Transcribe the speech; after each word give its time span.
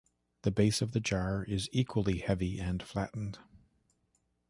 The 0.41 0.49
base 0.49 0.81
of 0.81 0.93
the 0.93 0.99
jar 0.99 1.43
is 1.43 1.69
equally 1.71 2.17
heavy 2.21 2.59
and 2.59 2.81
flattened. 2.81 3.37